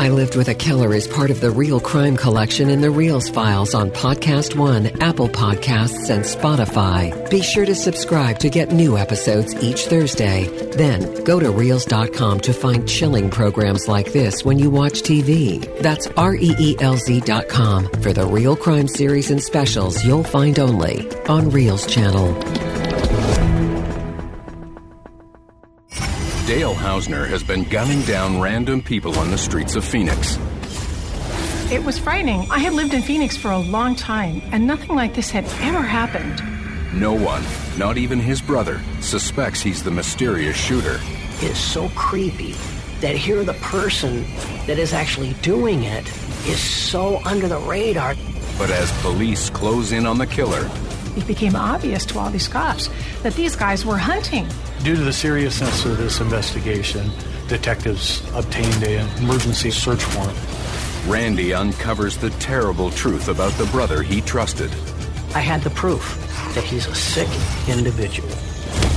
[0.00, 3.30] I Lived with a Killer is part of the Real Crime Collection in the Reelz
[3.30, 7.28] files on Podcast One, Apple Podcasts, and Spotify.
[7.28, 10.46] Be sure to subscribe to get new episodes each Thursday.
[10.74, 15.60] Then go to Reelz.com to find chilling programs like this when you watch TV.
[15.82, 20.58] That's R E E L Z.com for the real crime series and specials you'll find
[20.58, 22.89] only on Reelz Channel.
[26.50, 30.36] Dale Hausner has been gunning down random people on the streets of Phoenix.
[31.70, 32.50] It was frightening.
[32.50, 35.80] I had lived in Phoenix for a long time, and nothing like this had ever
[35.80, 36.42] happened.
[36.92, 37.44] No one,
[37.78, 40.98] not even his brother, suspects he's the mysterious shooter.
[41.40, 42.56] It's so creepy
[42.98, 44.24] that here the person
[44.66, 46.08] that is actually doing it
[46.48, 48.16] is so under the radar.
[48.58, 50.68] But as police close in on the killer,
[51.20, 52.88] It became obvious to all these cops
[53.22, 54.48] that these guys were hunting.
[54.82, 57.10] Due to the seriousness of this investigation,
[57.46, 60.38] detectives obtained an emergency search warrant.
[61.06, 64.70] Randy uncovers the terrible truth about the brother he trusted.
[65.34, 66.16] I had the proof
[66.54, 67.28] that he's a sick
[67.68, 68.30] individual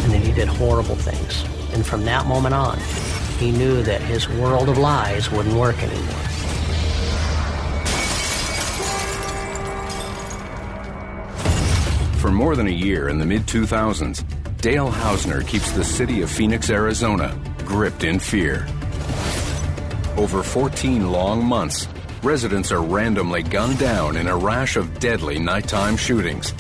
[0.04, 1.44] and that he did horrible things.
[1.74, 2.80] And from that moment on,
[3.38, 6.33] he knew that his world of lies wouldn't work anymore.
[12.24, 14.24] For more than a year in the mid 2000s,
[14.62, 18.66] Dale Hausner keeps the city of Phoenix, Arizona, gripped in fear.
[20.16, 21.86] Over 14 long months,
[22.24, 26.54] residents are randomly gunned down in a rash of deadly nighttime shootings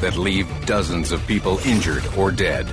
[0.00, 2.66] that leave dozens of people injured or dead.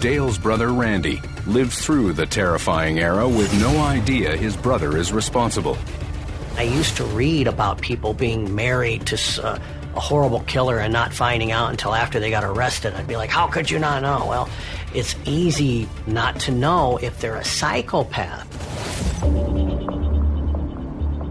[0.00, 5.78] Dale's brother Randy lives through the terrifying era with no idea his brother is responsible.
[6.56, 9.58] I used to read about people being married to uh,
[9.94, 12.94] a horrible killer and not finding out until after they got arrested.
[12.94, 14.26] I'd be like, how could you not know?
[14.26, 14.48] Well,
[14.94, 18.48] it's easy not to know if they're a psychopath.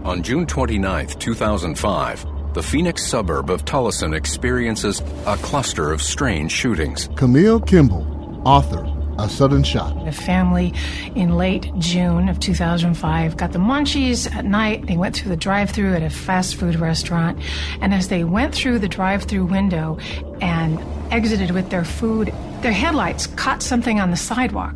[0.04, 7.08] On June 29, 2005, the Phoenix suburb of Tolleson experiences a cluster of strange shootings.
[7.16, 8.84] Camille Kimball, author,
[9.22, 10.04] A Sudden Shot.
[10.04, 10.74] The family
[11.14, 14.86] in late June of 2005 got the munchies at night.
[14.86, 17.38] They went through the drive through at a fast food restaurant.
[17.80, 19.98] And as they went through the drive through window
[20.40, 20.80] and
[21.12, 24.74] exited with their food, their headlights caught something on the sidewalk.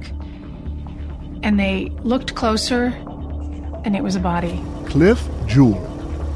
[1.43, 2.87] And they looked closer,
[3.85, 4.63] and it was a body.
[4.87, 5.81] Cliff Jewell,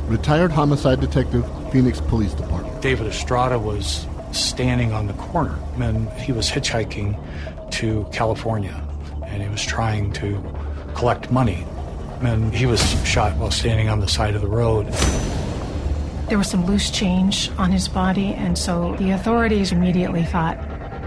[0.09, 2.83] retired homicide detective, Phoenix Police Department.
[2.83, 7.19] David Estrada was standing on the corner and he was hitchhiking
[7.73, 8.81] to California
[9.31, 10.43] and he was trying to
[10.95, 11.65] collect money.
[12.21, 14.87] And he was shot while standing on the side of the road.
[16.29, 20.59] There was some loose change on his body, and so the authorities immediately thought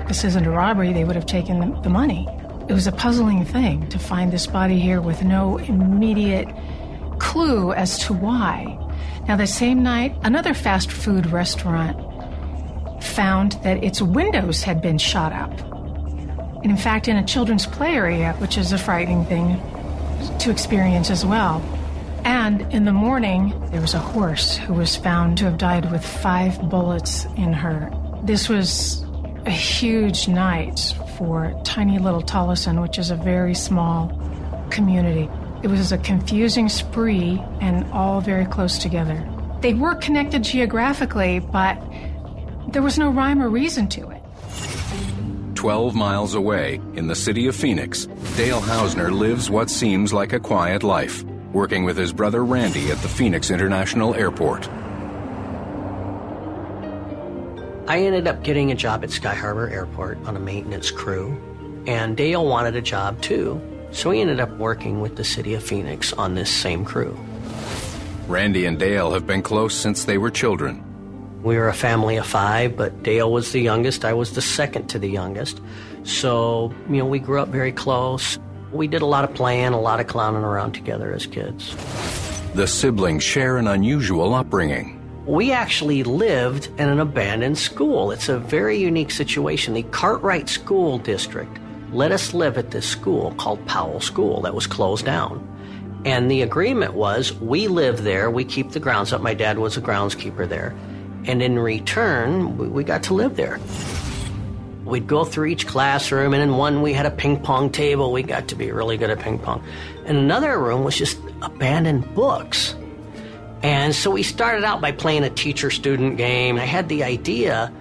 [0.07, 2.27] this isn't a robbery, they would have taken the, money.
[2.67, 6.49] It was a puzzling thing to find this body here with no immediate
[7.19, 8.77] clue as to why.
[9.27, 11.95] Now, the same night, another fast food restaurant
[13.01, 15.72] found that its windows had been shot up.
[16.63, 19.61] And in fact, in a children's play area, which is a frightening thing
[20.39, 21.61] to experience as well.
[22.23, 26.05] And in the morning, there was a horse who was found to have died with
[26.05, 27.91] five bullets in her.
[28.23, 29.03] This was
[29.45, 34.17] a huge night for tiny little Tolleson, which is a very small
[34.71, 35.29] community.
[35.63, 39.21] It was a confusing spree and all very close together.
[39.59, 41.77] They were connected geographically, but
[42.69, 44.22] there was no rhyme or reason to it.
[45.63, 50.39] 12 miles away, in the city of Phoenix, Dale Hausner lives what seems like a
[50.41, 54.67] quiet life, working with his brother Randy at the Phoenix International Airport.
[57.87, 61.41] I ended up getting a job at Sky Harbor Airport on a maintenance crew,
[61.87, 63.61] and Dale wanted a job too,
[63.93, 67.17] so he ended up working with the city of Phoenix on this same crew.
[68.27, 70.92] Randy and Dale have been close since they were children.
[71.43, 74.05] We were a family of five, but Dale was the youngest.
[74.05, 75.59] I was the second to the youngest.
[76.03, 78.39] So, you know, we grew up very close.
[78.71, 81.75] We did a lot of playing, a lot of clowning around together as kids.
[82.53, 84.99] The siblings share an unusual upbringing.
[85.25, 88.11] We actually lived in an abandoned school.
[88.11, 89.73] It's a very unique situation.
[89.73, 91.59] The Cartwright School District
[91.91, 95.45] let us live at this school called Powell School that was closed down.
[96.05, 99.21] And the agreement was we live there, we keep the grounds up.
[99.21, 100.73] My dad was a groundskeeper there.
[101.25, 103.59] And in return, we, got to live there.
[104.83, 108.11] We'd go through each classroom, and in one we had a ping pong table.
[108.11, 109.63] We got to be really good at ping pong.
[110.05, 112.75] And another room was just abandoned books.
[113.61, 116.57] And so we started out by playing a teacher student game.
[116.57, 117.71] I had the idea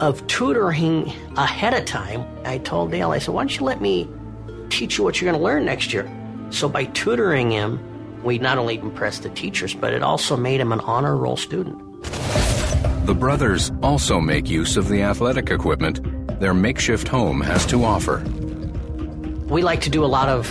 [0.00, 2.26] of tutoring ahead of time.
[2.44, 4.08] I told Dale, I said, why don't you let me
[4.70, 6.10] teach you what you're going to learn next year.
[6.50, 7.78] So by tutoring him,
[8.24, 11.80] we not only impressed the teachers, but it also made him an honor roll student.
[13.10, 15.98] The brothers also make use of the athletic equipment
[16.38, 18.22] their makeshift home has to offer.
[19.48, 20.46] We like to do a lot of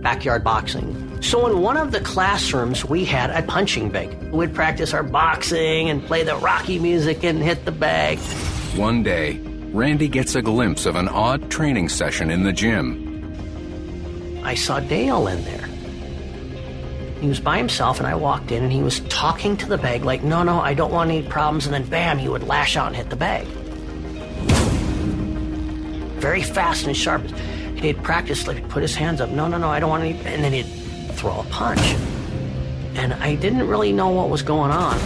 [0.00, 1.20] backyard boxing.
[1.20, 4.32] So in one of the classrooms, we had a punching bag.
[4.32, 8.18] We'd practice our boxing and play the Rocky music and hit the bag.
[8.74, 9.36] One day,
[9.74, 14.40] Randy gets a glimpse of an odd training session in the gym.
[14.42, 15.67] I saw Dale in there.
[17.20, 20.04] He was by himself, and I walked in, and he was talking to the bag
[20.04, 21.66] like, no, no, I don't want any problems.
[21.66, 23.46] And then, bam, he would lash out and hit the bag.
[26.18, 27.22] Very fast and sharp.
[27.76, 30.18] He'd practice, like, he'd put his hands up, no, no, no, I don't want any.
[30.20, 30.66] And then he'd
[31.14, 31.80] throw a punch.
[32.94, 34.98] And I didn't really know what was going on.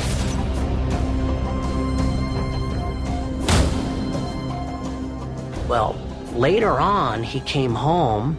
[5.67, 5.97] Well,
[6.35, 8.37] later on, he came home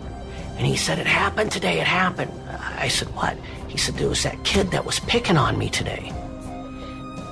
[0.57, 2.31] and he said, It happened today, it happened.
[2.77, 3.37] I said, What?
[3.73, 6.11] He said, There was that kid that was picking on me today.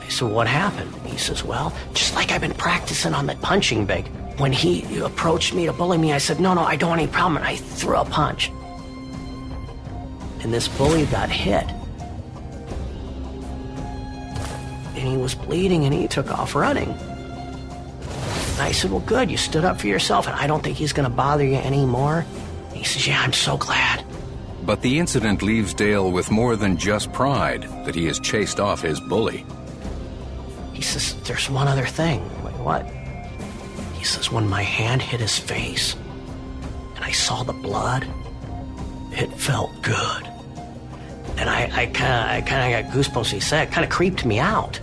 [0.02, 0.92] I said, What happened?
[1.06, 4.08] He says, Well, just like I've been practicing on that punching bag.
[4.40, 7.12] When he approached me to bully me, I said, No, no, I don't want any
[7.12, 7.38] problem.
[7.38, 8.50] And I threw a punch.
[10.42, 11.70] And this bully got hit.
[14.96, 16.90] And he was bleeding and he took off running.
[16.90, 20.92] And I said, Well, good, you stood up for yourself, and I don't think he's
[20.92, 22.26] going to bother you anymore.
[22.74, 24.04] He says, Yeah, I'm so glad.
[24.64, 28.82] But the incident leaves Dale with more than just pride that he has chased off
[28.82, 29.46] his bully.
[30.74, 32.22] He says, There's one other thing.
[32.64, 32.86] What?
[33.96, 35.96] He says, When my hand hit his face
[36.96, 38.08] and I saw the blood,
[39.12, 40.28] it felt good.
[41.38, 43.32] And I, kind of I kinda got goosebumps.
[43.32, 44.80] He said, it kind of creeped me out.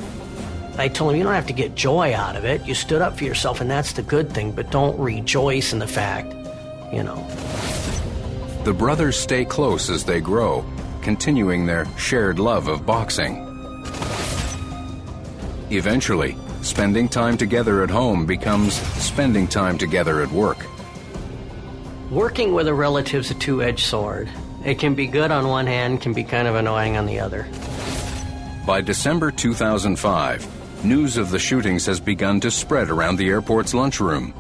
[0.77, 2.67] I told him, You don't have to get joy out of it.
[2.67, 5.87] You stood up for yourself, and that's the good thing, but don't rejoice in the
[5.87, 6.33] fact,
[6.93, 7.27] you know.
[8.65, 10.65] The brothers stay close as they grow,
[11.01, 13.45] continuing their shared love of boxing.
[15.71, 20.59] Eventually, spending time together at home becomes spending time together at work.
[22.11, 24.29] Working with a relative's a two edged sword.
[24.65, 27.47] It can be good on one hand, can be kind of annoying on the other.
[28.67, 34.35] By December 2005, news of the shootings has begun to spread around the airport's lunchroom.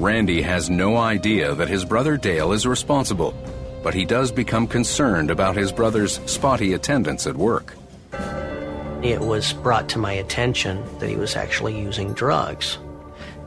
[0.00, 3.34] Randy has no idea that his brother Dale is responsible,
[3.82, 7.74] but he does become concerned about his brother's spotty attendance at work.
[9.02, 12.78] It was brought to my attention that he was actually using drugs.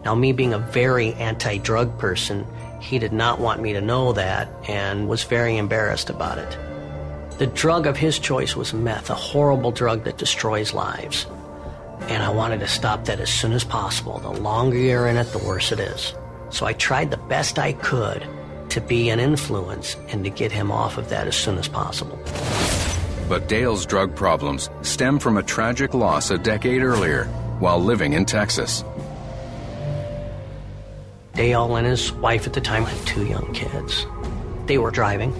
[0.06, 2.46] Now, me being a very anti drug person,
[2.80, 6.58] he did not want me to know that and was very embarrassed about it.
[7.40, 11.26] The drug of his choice was meth, a horrible drug that destroys lives.
[12.02, 14.20] And I wanted to stop that as soon as possible.
[14.20, 16.14] The longer you're in it, the worse it is.
[16.54, 18.26] So I tried the best I could
[18.70, 22.20] to be an influence and to get him off of that as soon as possible.
[23.28, 27.26] But Dale's drug problems stem from a tragic loss a decade earlier
[27.58, 28.84] while living in Texas.
[31.34, 34.06] Dale and his wife at the time had two young kids.
[34.68, 35.34] They were driving.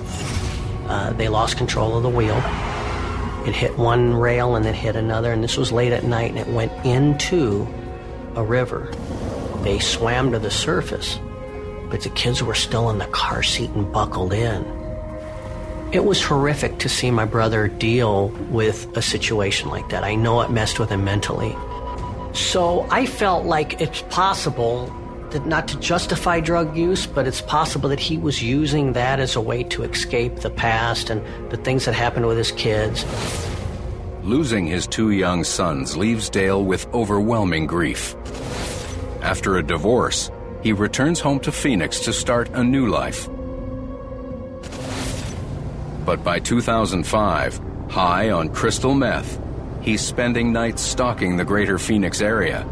[0.88, 2.38] Uh, they lost control of the wheel.
[3.48, 6.40] It hit one rail and then hit another, and this was late at night, and
[6.40, 7.68] it went into
[8.36, 8.92] a river.
[9.64, 11.20] They swam to the surface,
[11.90, 14.66] but the kids were still in the car seat and buckled in.
[15.94, 20.04] It was horrific to see my brother deal with a situation like that.
[20.04, 21.56] I know it messed with him mentally.
[22.34, 24.94] So I felt like it's possible
[25.30, 29.36] that not to justify drug use, but it's possible that he was using that as
[29.36, 33.06] a way to escape the past and the things that happened with his kids.
[34.24, 38.16] Losing his two young sons leaves Dale with overwhelming grief.
[39.24, 40.30] After a divorce,
[40.62, 43.30] he returns home to Phoenix to start a new life.
[46.06, 49.40] But by 2005, high on crystal meth,
[49.82, 52.68] he's spending nights stalking the greater Phoenix area.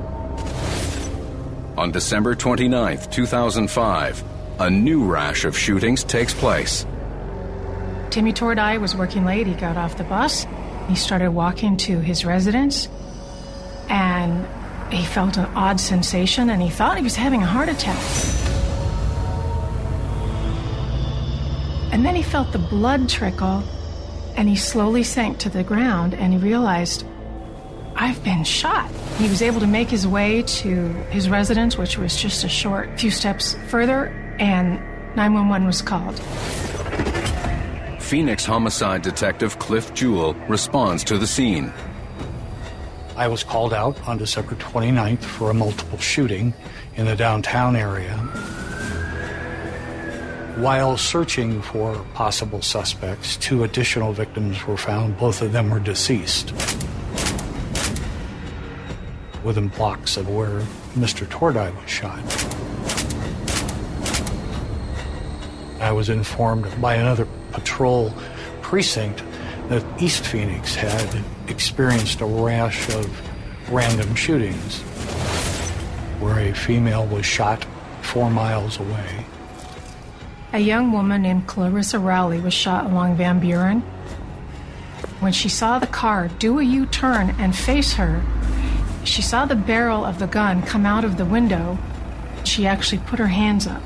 [1.77, 4.23] On December 29, 2005,
[4.59, 6.85] a new rash of shootings takes place.
[8.09, 9.47] Timmy Tordai was working late.
[9.47, 10.45] He got off the bus.
[10.89, 12.89] He started walking to his residence,
[13.87, 14.45] and
[14.93, 18.01] he felt an odd sensation, and he thought he was having a heart attack.
[21.91, 23.63] And then he felt the blood trickle,
[24.35, 27.05] and he slowly sank to the ground, and he realized,
[27.95, 28.89] I've been shot.
[29.17, 32.99] He was able to make his way to his residence, which was just a short
[32.99, 34.05] few steps further,
[34.39, 34.79] and
[35.15, 36.19] 911 was called.
[38.01, 41.71] Phoenix homicide detective Cliff Jewell responds to the scene.
[43.17, 46.53] I was called out on December 29th for a multiple shooting
[46.95, 48.17] in the downtown area.
[50.55, 55.17] While searching for possible suspects, two additional victims were found.
[55.17, 56.51] Both of them were deceased.
[59.43, 60.61] Within blocks of where
[60.95, 61.27] Mr.
[61.27, 62.19] Tordai was shot.
[65.81, 68.13] I was informed by another patrol
[68.61, 69.23] precinct
[69.69, 74.79] that East Phoenix had experienced a rash of random shootings
[76.19, 77.65] where a female was shot
[78.01, 79.25] four miles away.
[80.53, 83.81] A young woman named Clarissa Rowley was shot along Van Buren.
[85.19, 88.23] When she saw the car do a U turn and face her,
[89.03, 91.77] she saw the barrel of the gun come out of the window.
[92.43, 93.81] She actually put her hands up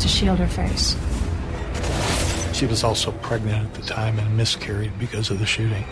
[0.00, 0.96] to shield her face.
[2.56, 5.84] She was also pregnant at the time and miscarried because of the shooting.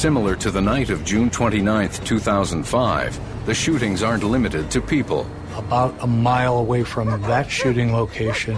[0.00, 5.26] Similar to the night of June 29, 2005, the shootings aren't limited to people.
[5.56, 8.56] About a mile away from that shooting location,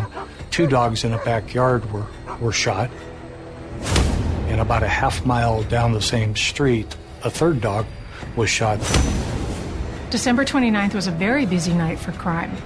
[0.53, 2.07] two dogs in a backyard were,
[2.41, 2.91] were shot.
[4.51, 6.95] And about a half mile down the same street,
[7.25, 7.87] a third dog
[8.37, 8.79] was shot.
[10.11, 12.57] December 29th was a very busy night for crime.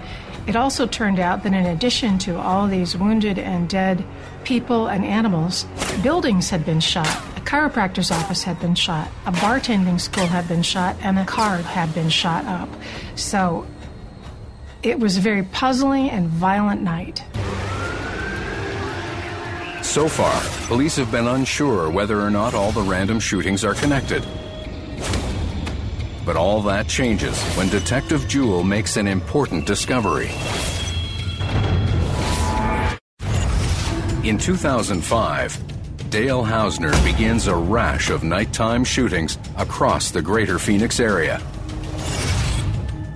[0.47, 4.05] It also turned out that in addition to all these wounded and dead
[4.45, 5.65] people and animals,
[6.03, 10.97] buildings had been shot chiropractor's office had been shot, a bartending school had been shot,
[11.01, 12.69] and a car had been shot up.
[13.15, 13.67] So
[14.83, 17.23] it was a very puzzling and violent night.
[19.83, 24.27] So far, police have been unsure whether or not all the random shootings are connected.
[26.25, 30.31] But all that changes when Detective Jewell makes an important discovery.
[34.25, 35.76] In 2005,
[36.17, 41.43] Dale Hausner begins a rash of nighttime shootings across the greater Phoenix area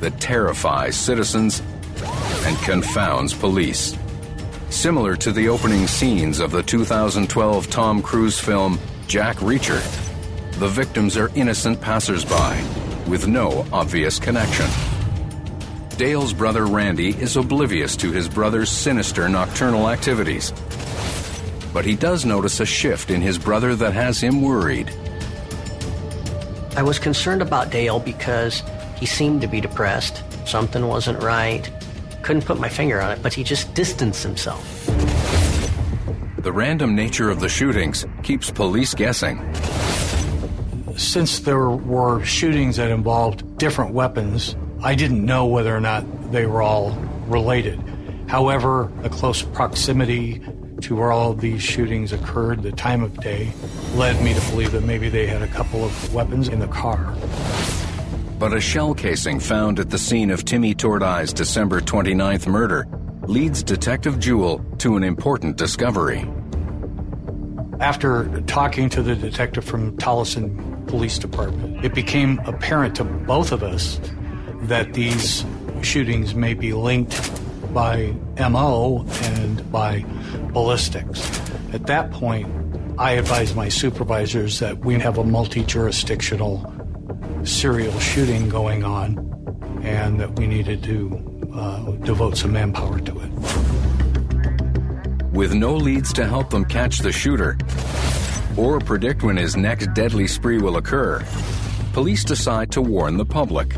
[0.00, 1.62] that terrifies citizens
[2.44, 3.96] and confounds police.
[4.68, 9.80] Similar to the opening scenes of the 2012 Tom Cruise film Jack Reacher,
[10.58, 12.62] the victims are innocent passersby
[13.08, 14.68] with no obvious connection.
[15.96, 20.52] Dale's brother Randy is oblivious to his brother's sinister nocturnal activities
[21.72, 24.92] but he does notice a shift in his brother that has him worried.
[26.76, 28.62] I was concerned about Dale because
[28.96, 30.22] he seemed to be depressed.
[30.46, 31.70] Something wasn't right.
[32.22, 34.86] Couldn't put my finger on it, but he just distanced himself.
[36.38, 39.54] The random nature of the shootings keeps police guessing.
[40.96, 46.46] Since there were shootings that involved different weapons, I didn't know whether or not they
[46.46, 46.92] were all
[47.26, 47.78] related.
[48.26, 50.40] However, the close proximity
[50.80, 53.52] to where all these shootings occurred, the time of day,
[53.94, 57.14] led me to believe that maybe they had a couple of weapons in the car.
[58.38, 62.86] But a shell casing found at the scene of Timmy Tordai's December 29th murder
[63.22, 66.26] leads Detective Jewell to an important discovery.
[67.80, 73.62] After talking to the detective from Tolleson Police Department, it became apparent to both of
[73.62, 74.00] us
[74.62, 75.44] that these
[75.82, 77.14] shootings may be linked
[77.72, 80.04] by MO and by
[80.52, 81.40] ballistics.
[81.72, 82.48] At that point,
[82.98, 86.72] I advised my supervisors that we have a multi jurisdictional
[87.44, 89.26] serial shooting going on
[89.82, 93.30] and that we needed to uh, devote some manpower to it.
[95.32, 97.56] With no leads to help them catch the shooter
[98.56, 101.24] or predict when his next deadly spree will occur,
[101.92, 103.76] police decide to warn the public.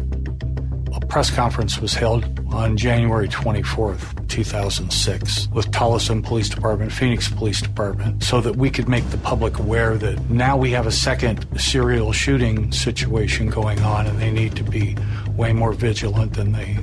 [0.94, 7.60] A press conference was held on January 24th 2006 with Tolleson Police Department, Phoenix Police
[7.60, 11.46] Department, so that we could make the public aware that now we have a second
[11.58, 14.96] serial shooting situation going on and they need to be
[15.36, 16.78] way more vigilant than they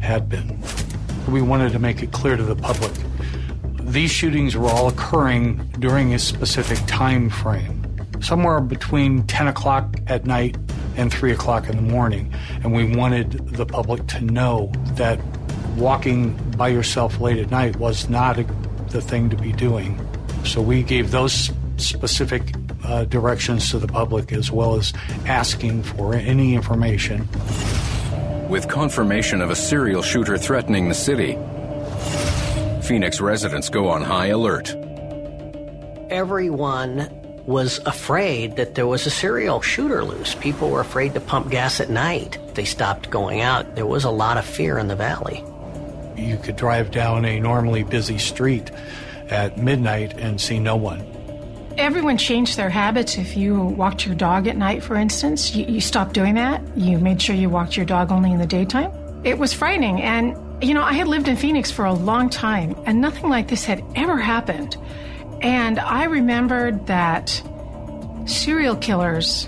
[0.00, 0.58] had been.
[1.28, 2.92] We wanted to make it clear to the public
[3.94, 7.84] these shootings were all occurring during a specific time frame,
[8.20, 10.56] somewhere between 10 o'clock at night
[10.96, 12.32] and 3 o'clock in the morning.
[12.62, 15.20] And we wanted the public to know that
[15.76, 18.44] walking by yourself late at night was not a,
[18.90, 20.00] the thing to be doing.
[20.44, 24.92] So we gave those specific uh, directions to the public as well as
[25.26, 27.28] asking for any information.
[28.48, 31.38] With confirmation of a serial shooter threatening the city,
[32.86, 34.74] Phoenix residents go on high alert.
[36.10, 40.34] Everyone was afraid that there was a serial shooter loose.
[40.36, 42.38] People were afraid to pump gas at night.
[42.54, 43.74] They stopped going out.
[43.74, 45.44] There was a lot of fear in the valley.
[46.16, 48.70] You could drive down a normally busy street
[49.28, 51.04] at midnight and see no one.
[51.76, 53.18] Everyone changed their habits.
[53.18, 56.62] If you walked your dog at night, for instance, you, you stopped doing that.
[56.76, 58.92] You made sure you walked your dog only in the daytime.
[59.24, 60.00] It was frightening.
[60.00, 63.48] And, you know, I had lived in Phoenix for a long time, and nothing like
[63.48, 64.76] this had ever happened.
[65.44, 67.28] And I remembered that
[68.24, 69.46] serial killers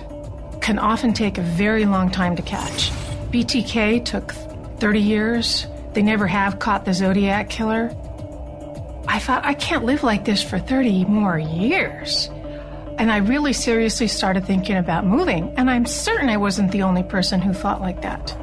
[0.61, 2.91] can often take a very long time to catch.
[3.31, 4.33] BTK took
[4.79, 5.67] 30 years.
[5.95, 7.97] They never have caught the Zodiac killer.
[9.09, 12.29] I thought, I can't live like this for 30 more years.
[12.99, 17.05] And I really seriously started thinking about moving, and I'm certain I wasn't the only
[17.05, 18.37] person who thought like that.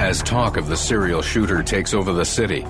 [0.00, 2.66] As talk of the serial shooter takes over the city,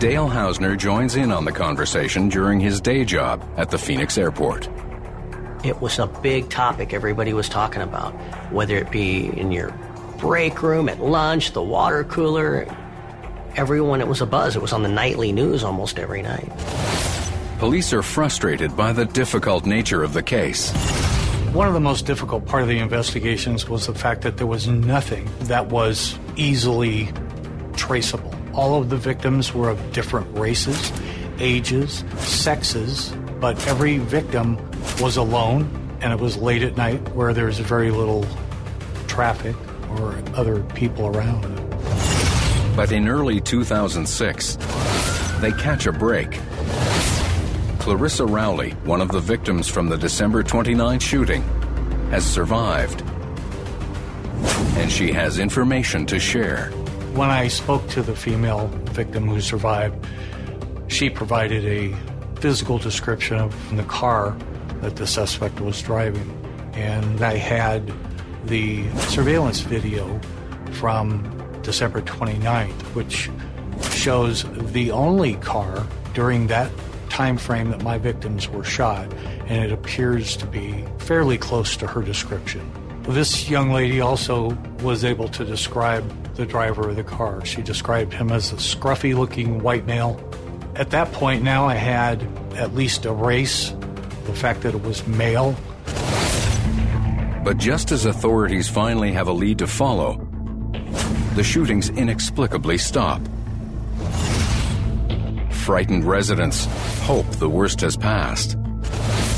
[0.00, 4.68] Dale Hausner joins in on the conversation during his day job at the Phoenix airport.
[5.64, 8.12] It was a big topic everybody was talking about,
[8.52, 9.70] whether it be in your
[10.18, 12.66] break room, at lunch, the water cooler.
[13.56, 14.56] Everyone, it was a buzz.
[14.56, 16.50] It was on the nightly news almost every night.
[17.58, 20.72] Police are frustrated by the difficult nature of the case.
[21.52, 24.66] One of the most difficult part of the investigations was the fact that there was
[24.66, 27.10] nothing that was easily
[27.76, 28.33] traceable.
[28.54, 30.92] All of the victims were of different races,
[31.40, 34.56] ages, sexes, but every victim
[35.00, 35.68] was alone
[36.00, 38.26] and it was late at night where there's very little
[39.08, 39.56] traffic
[39.90, 41.42] or other people around.
[42.76, 44.56] But in early 2006,
[45.40, 46.40] they catch a break.
[47.78, 51.42] Clarissa Rowley, one of the victims from the December 29 shooting,
[52.10, 53.02] has survived.
[54.76, 56.70] And she has information to share.
[57.14, 60.04] When I spoke to the female victim who survived,
[60.88, 61.94] she provided a
[62.40, 64.36] physical description of the car
[64.80, 66.28] that the suspect was driving.
[66.72, 67.92] And I had
[68.46, 70.20] the surveillance video
[70.72, 71.22] from
[71.62, 73.30] December 29th, which
[73.92, 76.68] shows the only car during that
[77.10, 79.12] time frame that my victims were shot,
[79.46, 82.68] and it appears to be fairly close to her description.
[83.04, 86.04] This young lady also was able to describe
[86.36, 87.44] the driver of the car.
[87.44, 90.20] She described him as a scruffy looking white male.
[90.76, 92.22] At that point, now I had
[92.54, 93.70] at least a race
[94.24, 95.56] the fact that it was male.
[97.44, 100.16] But just as authorities finally have a lead to follow,
[101.34, 103.20] the shootings inexplicably stop.
[105.50, 106.66] Frightened residents
[107.02, 108.56] hope the worst has passed.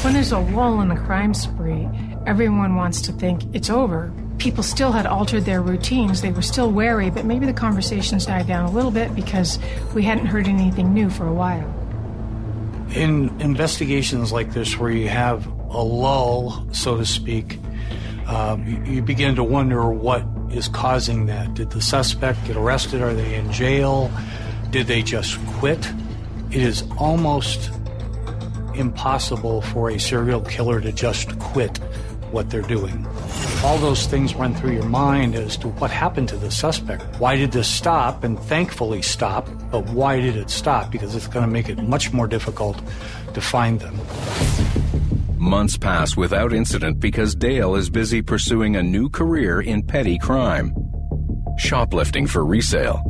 [0.02, 1.88] When there's a lull in the crime spree,
[2.26, 4.12] everyone wants to think it's over.
[4.46, 6.22] People still had altered their routines.
[6.22, 9.58] They were still wary, but maybe the conversations died down a little bit because
[9.92, 11.68] we hadn't heard anything new for a while
[12.94, 17.58] in investigations like this, where you have a lull, so to speak,
[18.28, 21.54] um, you, you, begin to wonder what is causing that.
[21.54, 23.02] Did the suspect get arrested?
[23.02, 24.12] Are they in jail?
[24.70, 25.90] Did they just quit?
[26.52, 27.72] It is almost
[28.76, 31.78] impossible for a serial killer to just quit
[32.30, 33.04] what they're doing.
[33.64, 37.02] All those things run through your mind as to what happened to the suspect.
[37.18, 38.22] Why did this stop?
[38.22, 40.90] And thankfully stop, but why did it stop?
[40.90, 42.80] Because it's going to make it much more difficult
[43.34, 43.98] to find them.
[45.36, 50.74] Months pass without incident because Dale is busy pursuing a new career in petty crime
[51.58, 53.02] shoplifting for resale.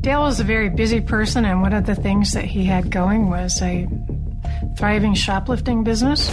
[0.00, 3.30] Dale was a very busy person, and one of the things that he had going
[3.30, 3.86] was a
[4.78, 6.28] thriving shoplifting business.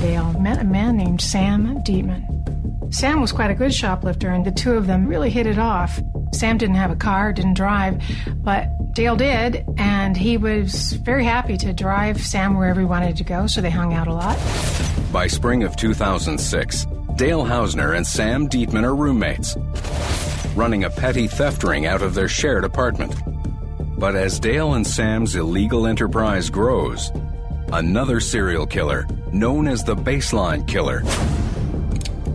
[0.00, 2.92] Dale met a man named Sam Dieteman.
[2.92, 6.00] Sam was quite a good shoplifter, and the two of them really hit it off.
[6.32, 8.02] Sam didn't have a car, didn't drive,
[8.38, 13.24] but Dale did, and he was very happy to drive Sam wherever he wanted to
[13.24, 14.36] go, so they hung out a lot.
[15.12, 19.56] By spring of 2006, Dale Hausner and Sam Dieteman are roommates,
[20.56, 23.14] running a petty theft ring out of their shared apartment.
[23.96, 27.12] But as Dale and Sam's illegal enterprise grows,
[27.72, 31.02] another serial killer, known as the Baseline Killer,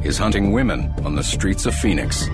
[0.03, 2.27] is hunting women on the streets of Phoenix.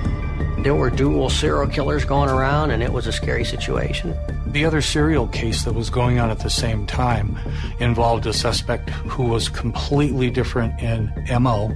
[0.59, 4.15] There were dual serial killers going around, and it was a scary situation.
[4.47, 7.37] The other serial case that was going on at the same time
[7.79, 11.71] involved a suspect who was completely different in MO,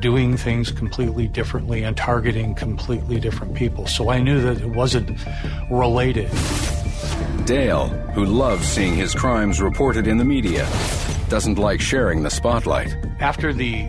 [0.00, 3.86] doing things completely differently and targeting completely different people.
[3.86, 5.18] So I knew that it wasn't
[5.70, 6.30] related.
[7.46, 10.66] Dale, who loves seeing his crimes reported in the media,
[11.28, 12.96] doesn't like sharing the spotlight.
[13.20, 13.86] After the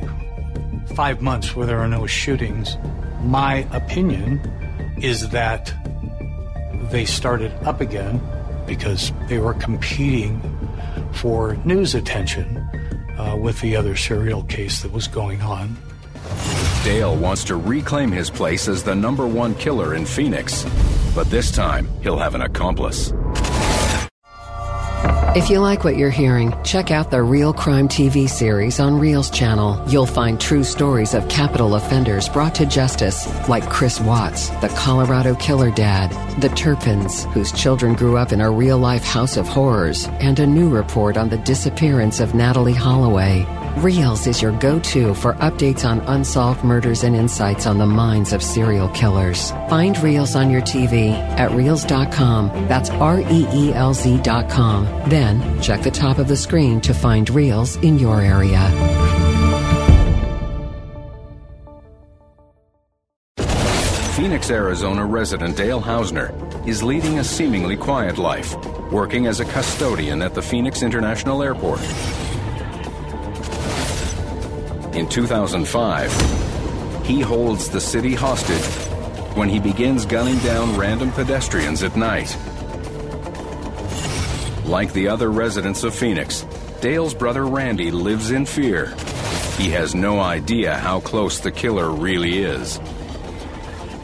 [0.94, 2.78] five months where there are no shootings,
[3.22, 4.42] my opinion
[5.02, 5.74] is that
[6.92, 8.22] they started up again
[8.68, 10.42] because they were competing
[11.14, 12.58] for news attention
[13.18, 15.78] uh, with the other serial case that was going on.
[16.84, 20.66] Dale wants to reclaim his place as the number one killer in Phoenix,
[21.16, 23.14] but this time he'll have an accomplice.
[25.36, 29.34] If you like what you're hearing, check out the Real Crime TV series on Reelz
[29.34, 29.84] channel.
[29.86, 35.36] You'll find true stories of capital offenders brought to justice, like Chris Watts, the Colorado
[35.36, 40.08] killer dad, the Turpins, whose children grew up in a real life house of horrors,
[40.22, 43.46] and a new report on the disappearance of Natalee Holloway.
[43.76, 48.32] Reelz is your go to for updates on unsolved murders and insights on the minds
[48.32, 49.52] of serial killers.
[49.70, 52.68] Find Reelz on your TV at Reelz.com.
[52.70, 54.86] That's R E E L Z.com.
[55.10, 58.72] Then check the top of the screen to find Reelz in your area.
[64.16, 66.32] Phoenix, Arizona resident Dale Hausner
[66.66, 68.56] is leading a seemingly quiet life,
[68.90, 71.82] working as a custodian at the Phoenix International Airport.
[74.96, 78.64] In 2005, he holds the city hostage
[79.36, 82.34] when he begins gunning down random pedestrians at night.
[84.66, 86.46] Like the other residents of Phoenix,
[86.80, 88.96] Dale's brother Randy lives in fear.
[89.58, 92.80] He has no idea how close the killer really is.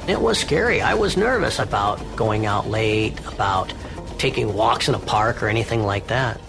[0.10, 0.82] It was scary.
[0.82, 3.74] I was nervous about going out late, about
[4.18, 6.42] taking walks in a park or anything like that.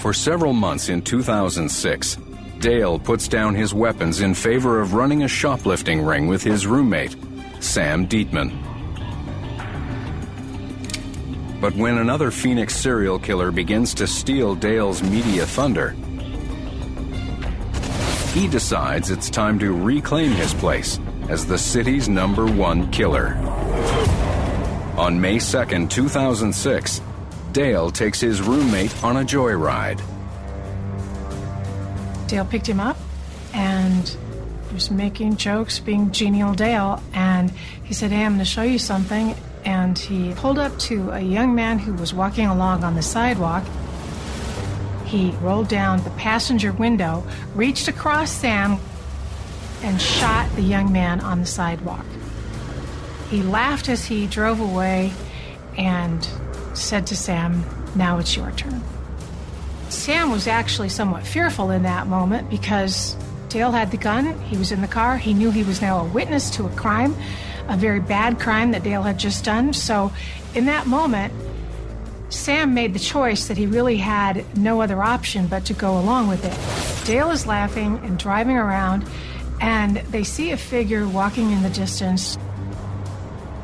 [0.00, 2.16] For several months in 2006,
[2.58, 7.14] Dale puts down his weapons in favor of running a shoplifting ring with his roommate,
[7.60, 8.50] Sam Dieteman.
[11.60, 15.90] But when another Phoenix serial killer begins to steal Dale's media thunder,
[18.32, 23.34] he decides it's time to reclaim his place as the city's number one killer.
[24.96, 27.02] On May 2nd, 2006,
[27.52, 30.00] Dale takes his roommate on a joyride.
[32.28, 32.96] Dale picked him up
[33.52, 34.16] and
[34.72, 37.50] was making jokes, being genial Dale, and
[37.82, 39.34] he said, Hey, I'm going to show you something.
[39.64, 43.64] And he pulled up to a young man who was walking along on the sidewalk.
[45.04, 48.78] He rolled down the passenger window, reached across Sam,
[49.82, 52.06] and shot the young man on the sidewalk.
[53.28, 55.12] He laughed as he drove away
[55.76, 56.26] and
[56.80, 57.64] said to Sam,
[57.94, 58.82] Now it's your turn.
[59.88, 63.16] Sam was actually somewhat fearful in that moment because
[63.48, 66.04] Dale had the gun, he was in the car, he knew he was now a
[66.04, 67.16] witness to a crime,
[67.68, 69.72] a very bad crime that Dale had just done.
[69.72, 70.12] So,
[70.54, 71.32] in that moment,
[72.28, 76.28] Sam made the choice that he really had no other option but to go along
[76.28, 77.06] with it.
[77.06, 79.04] Dale is laughing and driving around,
[79.60, 82.38] and they see a figure walking in the distance.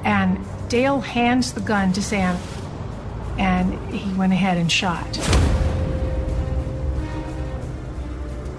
[0.02, 2.37] And Dale hands the gun to Sam,
[3.38, 5.11] and he went ahead and shot.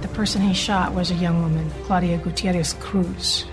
[0.01, 3.45] The person he shot was a young woman, Claudia Gutierrez Cruz.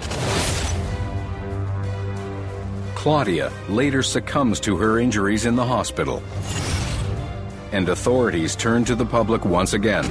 [2.94, 6.22] Claudia later succumbs to her injuries in the hospital.
[7.72, 10.08] And authorities turn to the public once again.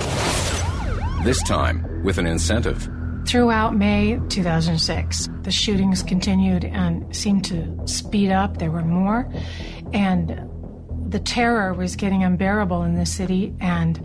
[1.23, 2.87] This time with an incentive.
[3.25, 8.57] Throughout May 2006, the shootings continued and seemed to speed up.
[8.57, 9.31] There were more.
[9.93, 10.49] And
[11.13, 13.53] the terror was getting unbearable in the city.
[13.61, 14.03] And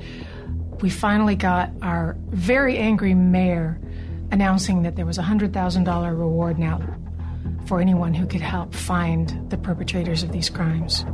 [0.82, 3.80] we finally got our very angry mayor
[4.30, 6.80] announcing that there was a $100,000 reward now
[7.66, 11.04] for anyone who could help find the perpetrators of these crimes.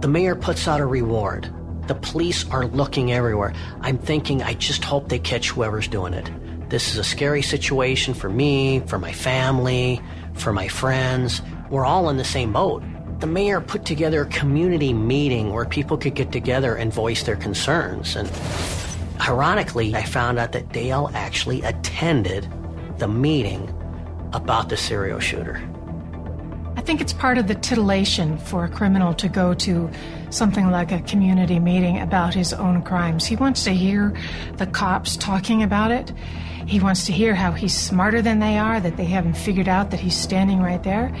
[0.00, 1.52] The mayor puts out a reward.
[1.88, 3.52] The police are looking everywhere.
[3.82, 6.30] I'm thinking, I just hope they catch whoever's doing it.
[6.70, 10.00] This is a scary situation for me, for my family,
[10.32, 11.42] for my friends.
[11.68, 12.82] We're all in the same boat.
[13.22, 17.36] The mayor put together a community meeting where people could get together and voice their
[17.36, 18.16] concerns.
[18.16, 18.28] And
[19.20, 22.52] ironically, I found out that Dale actually attended
[22.98, 23.72] the meeting
[24.32, 25.62] about the serial shooter.
[26.76, 29.88] I think it's part of the titillation for a criminal to go to
[30.30, 33.24] something like a community meeting about his own crimes.
[33.24, 34.12] He wants to hear
[34.56, 36.10] the cops talking about it.
[36.66, 39.90] He wants to hear how he's smarter than they are, that they haven't figured out
[39.90, 41.14] that he's standing right there.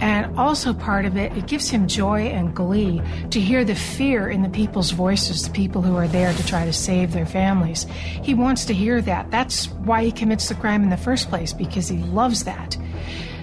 [0.00, 4.28] And also, part of it, it gives him joy and glee to hear the fear
[4.28, 7.86] in the people's voices, the people who are there to try to save their families.
[8.22, 9.30] He wants to hear that.
[9.30, 12.76] That's why he commits the crime in the first place, because he loves that.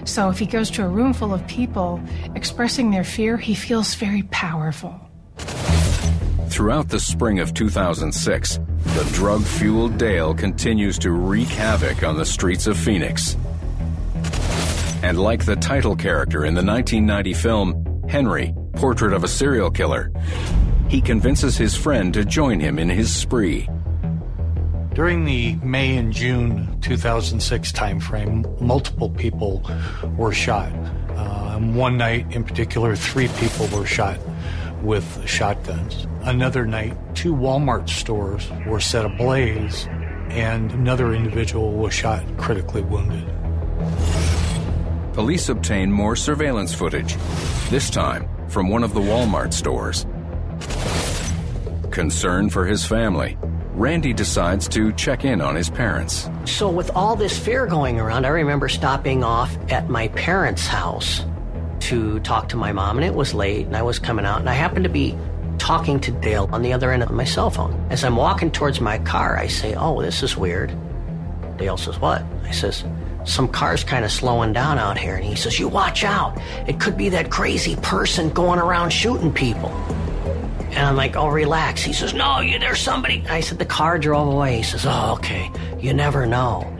[0.04, 2.00] So if he goes to a room full of people
[2.36, 5.00] expressing their fear, he feels very powerful.
[6.56, 12.24] Throughout the spring of 2006, the drug fueled Dale continues to wreak havoc on the
[12.24, 13.36] streets of Phoenix.
[15.02, 20.10] And like the title character in the 1990 film Henry Portrait of a Serial Killer,
[20.88, 23.68] he convinces his friend to join him in his spree.
[24.94, 29.62] During the May and June 2006 timeframe, multiple people
[30.16, 30.72] were shot.
[31.10, 34.18] Uh, one night in particular, three people were shot
[34.86, 36.06] with shotguns.
[36.22, 39.86] Another night, two Walmart stores were set ablaze,
[40.30, 43.26] and another individual was shot critically wounded.
[45.12, 47.16] Police obtain more surveillance footage,
[47.68, 50.06] this time from one of the Walmart stores.
[51.90, 53.36] Concerned for his family,
[53.72, 56.30] Randy decides to check in on his parents.
[56.44, 61.24] So, with all this fear going around, I remember stopping off at my parents' house
[61.86, 64.48] to talk to my mom, and it was late, and I was coming out, and
[64.50, 65.16] I happened to be
[65.58, 67.74] talking to Dale on the other end of my cell phone.
[67.90, 70.76] As I'm walking towards my car, I say, Oh, this is weird.
[71.56, 72.22] Dale says, What?
[72.44, 72.84] I says,
[73.24, 75.16] Some car's kind of slowing down out here.
[75.16, 76.36] And he says, You watch out.
[76.66, 79.70] It could be that crazy person going around shooting people.
[80.70, 81.82] And I'm like, Oh, relax.
[81.82, 83.24] He says, No, you, there's somebody.
[83.28, 84.58] I said, The car drove away.
[84.58, 85.50] He says, Oh, okay.
[85.78, 86.75] You never know.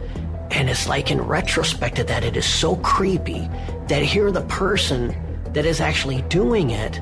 [0.51, 3.49] And it's like in retrospect of that, it is so creepy
[3.89, 5.15] that here the person
[5.53, 7.01] that is actually doing it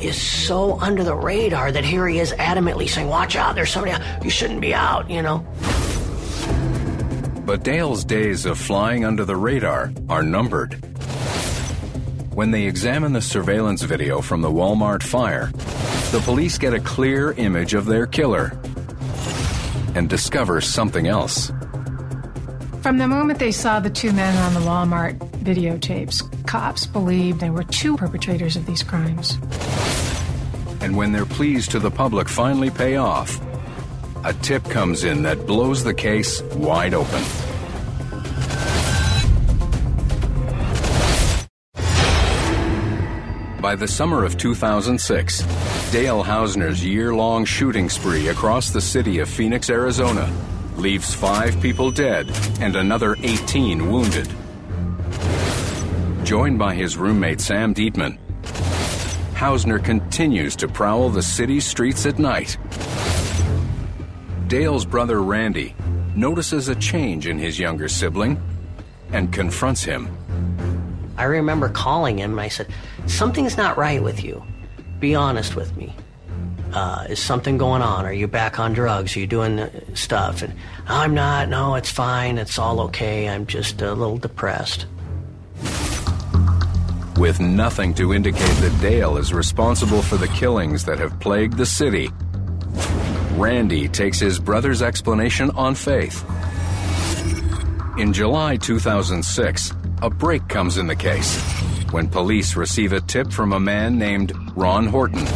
[0.00, 3.92] is so under the radar that here he is adamantly saying, Watch out, there's somebody
[3.92, 4.24] out.
[4.24, 5.46] You shouldn't be out, you know.
[7.44, 10.74] But Dale's days of flying under the radar are numbered.
[12.34, 15.50] When they examine the surveillance video from the Walmart fire,
[16.12, 18.58] the police get a clear image of their killer
[19.94, 21.52] and discover something else.
[22.82, 27.52] From the moment they saw the two men on the Walmart videotapes, cops believed there
[27.52, 29.38] were two perpetrators of these crimes.
[30.80, 33.40] And when their pleas to the public finally pay off,
[34.24, 37.22] a tip comes in that blows the case wide open.
[43.62, 45.38] By the summer of 2006,
[45.92, 50.28] Dale Hausner's year long shooting spree across the city of Phoenix, Arizona,
[50.76, 52.30] leaves five people dead
[52.60, 54.28] and another 18 wounded.
[56.24, 58.18] Joined by his roommate Sam Dieteman,
[59.34, 62.56] Hausner continues to prowl the city streets at night.
[64.46, 65.74] Dale's brother Randy
[66.14, 68.40] notices a change in his younger sibling
[69.12, 70.08] and confronts him.
[71.16, 72.68] I remember calling him and I said,
[73.06, 74.42] Something's not right with you.
[75.00, 75.94] Be honest with me.
[76.72, 78.06] Uh, is something going on?
[78.06, 79.16] Are you back on drugs?
[79.16, 80.42] Are you doing stuff?
[80.42, 80.54] And
[80.86, 81.48] I'm not.
[81.48, 82.38] No, it's fine.
[82.38, 83.28] It's all okay.
[83.28, 84.86] I'm just a little depressed.
[87.18, 91.66] With nothing to indicate that Dale is responsible for the killings that have plagued the
[91.66, 92.10] city,
[93.34, 96.24] Randy takes his brother's explanation on faith.
[97.98, 101.38] In July 2006, a break comes in the case
[101.92, 105.26] when police receive a tip from a man named Ron Horton.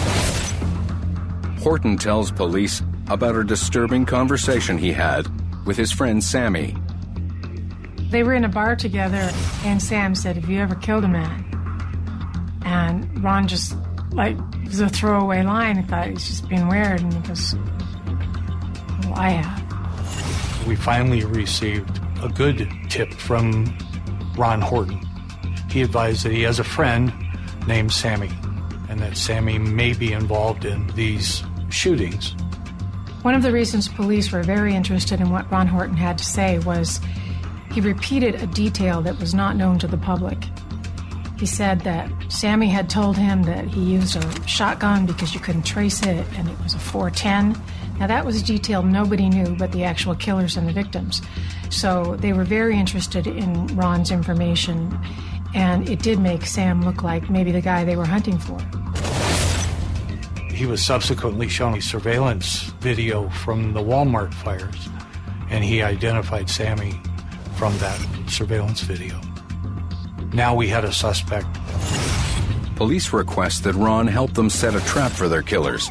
[1.67, 5.27] Horton tells police about a disturbing conversation he had
[5.67, 6.77] with his friend Sammy.
[8.09, 9.33] They were in a bar together,
[9.65, 12.61] and Sam said, Have you ever killed a man?
[12.65, 13.77] And Ron just,
[14.13, 15.79] like, it was a throwaway line.
[15.79, 17.57] He thought he's just being weird, and he goes,
[19.03, 20.69] Well, I have.
[20.69, 23.77] We finally received a good tip from
[24.39, 25.01] Ron Horton.
[25.69, 27.13] He advised that he has a friend
[27.67, 28.31] named Sammy,
[28.89, 32.35] and that Sammy may be involved in these shootings.
[33.23, 36.59] One of the reasons police were very interested in what Ron Horton had to say
[36.61, 37.01] was
[37.73, 40.39] he repeated a detail that was not known to the public.
[41.39, 45.65] He said that Sammy had told him that he used a shotgun because you couldn't
[45.65, 47.61] trace it, and it was a 410.
[47.99, 51.21] Now, that was a detail nobody knew but the actual killers and the victims.
[51.69, 54.99] So they were very interested in Ron's information,
[55.55, 58.59] and it did make Sam look like maybe the guy they were hunting for.
[60.57, 64.89] He was subsequently shown a surveillance video from the Walmart fires,
[65.51, 66.99] and he identified Sammy
[67.57, 69.21] from that surveillance video.
[70.33, 71.47] Now we had a suspect.
[72.75, 75.91] Police request that Ron help them set a trap for their killers.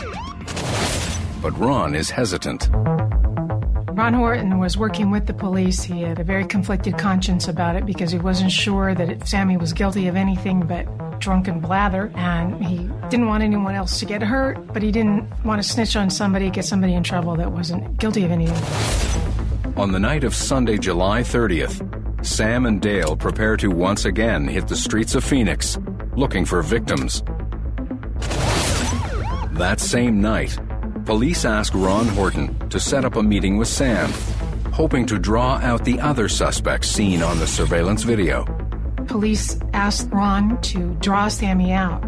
[1.44, 2.68] But Ron is hesitant.
[2.72, 5.84] Ron Horton was working with the police.
[5.84, 9.74] He had a very conflicted conscience about it because he wasn't sure that Sammy was
[9.74, 10.88] guilty of anything but
[11.20, 15.62] drunken blather, and he didn't want anyone else to get hurt, but he didn't want
[15.62, 19.76] to snitch on somebody, get somebody in trouble that wasn't guilty of anything.
[19.78, 24.68] On the night of Sunday, July 30th, Sam and Dale prepare to once again hit
[24.68, 25.78] the streets of Phoenix,
[26.16, 27.22] looking for victims.
[29.52, 30.58] That same night,
[31.06, 34.10] police ask Ron Horton to set up a meeting with Sam,
[34.72, 38.65] hoping to draw out the other suspects seen on the surveillance video.
[39.08, 42.04] Police asked Ron to draw Sammy out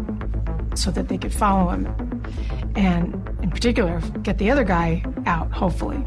[0.74, 1.86] so that they could follow him,
[2.76, 6.04] and in particular, get the other guy out, hopefully.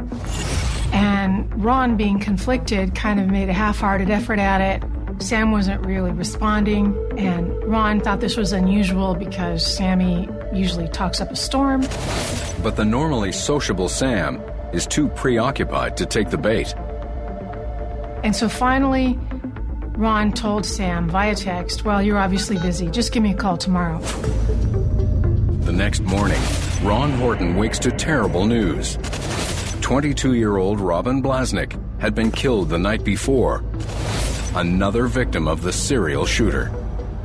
[0.93, 4.83] And Ron, being conflicted, kind of made a half hearted effort at it.
[5.21, 11.31] Sam wasn't really responding, and Ron thought this was unusual because Sammy usually talks up
[11.31, 11.81] a storm.
[12.61, 14.41] But the normally sociable Sam
[14.73, 16.73] is too preoccupied to take the bait.
[18.23, 19.17] And so finally,
[19.97, 22.89] Ron told Sam via text, Well, you're obviously busy.
[22.89, 23.99] Just give me a call tomorrow.
[25.61, 26.41] The next morning,
[26.81, 28.97] Ron Horton wakes to terrible news.
[29.81, 33.63] 22 year old Robin Blasnick had been killed the night before.
[34.55, 36.71] Another victim of the serial shooter.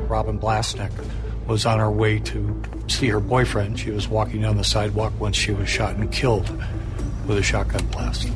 [0.09, 0.93] Robin Blasnick
[1.47, 3.79] was on her way to see her boyfriend.
[3.79, 6.51] She was walking down the sidewalk when she was shot and killed
[7.27, 8.29] with a shotgun blast.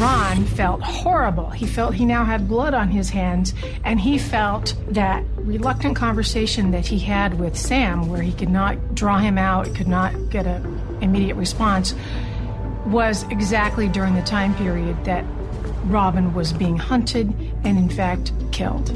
[0.00, 1.50] Ron felt horrible.
[1.50, 3.52] He felt he now had blood on his hands,
[3.84, 8.94] and he felt that reluctant conversation that he had with Sam, where he could not
[8.94, 11.94] draw him out, could not get an immediate response,
[12.86, 15.22] was exactly during the time period that
[15.84, 17.28] Robin was being hunted
[17.64, 18.88] and, in fact, killed.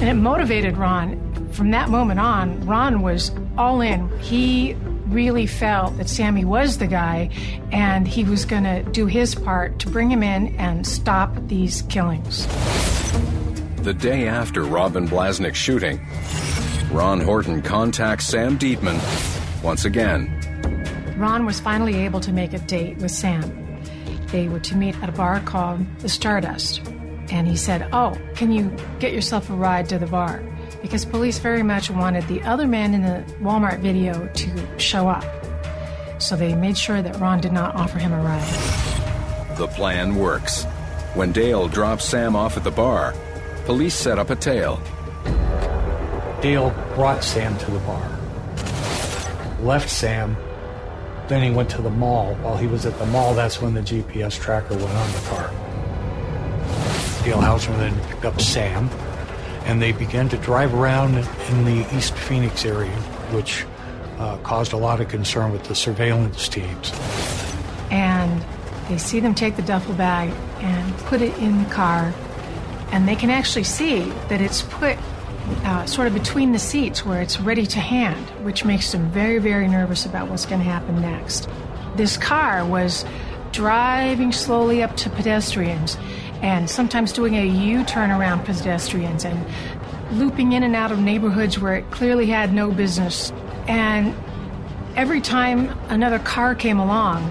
[0.00, 1.18] And it motivated Ron.
[1.52, 4.08] From that moment on, Ron was all in.
[4.20, 4.76] He
[5.12, 7.30] really felt that Sammy was the guy
[7.70, 11.82] and he was going to do his part to bring him in and stop these
[11.82, 12.46] killings.
[13.82, 16.00] The day after Robin Blasnick's shooting,
[16.90, 19.00] Ron Horton contacts Sam Dieteman
[19.62, 20.38] once again.
[21.18, 23.80] Ron was finally able to make a date with Sam.
[24.28, 26.80] They were to meet at a bar called the Stardust.
[27.30, 30.42] And he said, Oh, can you get yourself a ride to the bar?
[30.82, 35.24] Because police very much wanted the other man in the Walmart video to show up.
[36.20, 39.56] So they made sure that Ron did not offer him a ride.
[39.56, 40.64] The plan works.
[41.14, 43.14] When Dale drops Sam off at the bar,
[43.64, 44.80] police set up a tail.
[46.40, 48.18] Dale brought Sam to the bar,
[49.60, 50.36] left Sam,
[51.28, 52.34] then he went to the mall.
[52.36, 55.50] While he was at the mall, that's when the GPS tracker went on the car.
[57.24, 58.90] Dale Hausner then picked up Sam,
[59.66, 61.14] and they began to drive around
[61.50, 62.90] in the East Phoenix area,
[63.32, 63.64] which
[64.18, 66.92] uh, caused a lot of concern with the surveillance teams.
[67.90, 68.44] And
[68.88, 72.12] they see them take the duffel bag and put it in the car,
[72.90, 74.98] and they can actually see that it's put
[75.64, 79.38] uh, sort of between the seats where it's ready to hand, which makes them very,
[79.38, 81.48] very nervous about what's going to happen next.
[81.96, 83.04] This car was
[83.52, 85.96] driving slowly up to pedestrians
[86.42, 89.46] and sometimes doing a U turn around pedestrians and
[90.12, 93.32] looping in and out of neighborhoods where it clearly had no business.
[93.68, 94.14] And
[94.96, 97.30] every time another car came along,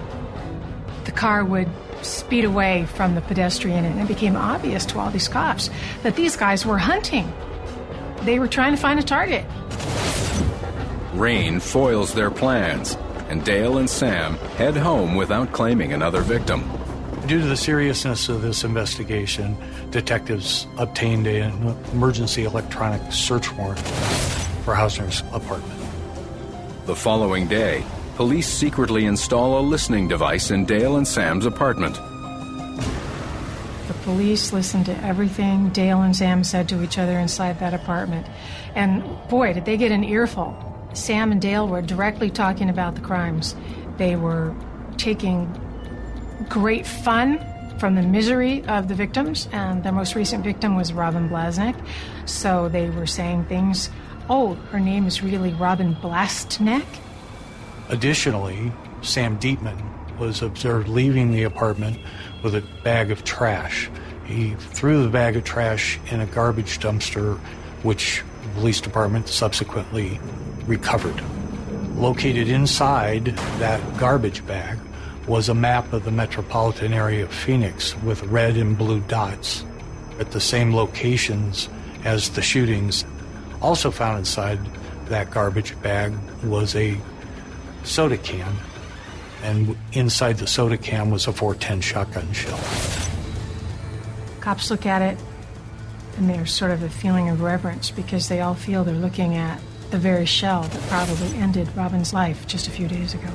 [1.04, 1.68] the car would
[2.00, 5.70] speed away from the pedestrian, and it became obvious to all these cops
[6.02, 7.32] that these guys were hunting.
[8.22, 9.44] They were trying to find a target.
[11.12, 12.96] Rain foils their plans,
[13.28, 16.68] and Dale and Sam head home without claiming another victim.
[17.32, 19.56] Due to the seriousness of this investigation,
[19.88, 23.78] detectives obtained an emergency electronic search warrant
[24.66, 25.80] for Hausner's apartment.
[26.84, 31.94] The following day, police secretly install a listening device in Dale and Sam's apartment.
[33.88, 38.26] The police listened to everything Dale and Sam said to each other inside that apartment.
[38.74, 40.54] And boy, did they get an earful.
[40.92, 43.56] Sam and Dale were directly talking about the crimes.
[43.96, 44.54] They were
[44.98, 45.50] taking
[46.48, 47.44] great fun
[47.78, 51.74] from the misery of the victims, and the most recent victim was Robin Blasnick.
[52.26, 53.90] So they were saying things,
[54.28, 56.86] oh, her name is really Robin Blastneck.
[57.88, 61.98] Additionally, Sam Dieteman was observed leaving the apartment
[62.42, 63.90] with a bag of trash.
[64.26, 67.38] He threw the bag of trash in a garbage dumpster,
[67.82, 70.20] which the police department subsequently
[70.66, 71.20] recovered.
[71.96, 73.24] Located inside
[73.58, 74.78] that garbage bag
[75.26, 79.64] was a map of the metropolitan area of Phoenix with red and blue dots
[80.18, 81.68] at the same locations
[82.04, 83.04] as the shootings.
[83.60, 84.58] Also found inside
[85.06, 86.98] that garbage bag was a
[87.84, 88.52] soda can,
[89.42, 92.60] and inside the soda can was a 410 shotgun shell.
[94.40, 95.18] Cops look at it,
[96.16, 99.60] and there's sort of a feeling of reverence because they all feel they're looking at
[99.90, 103.30] the very shell that probably ended Robin's life just a few days ago.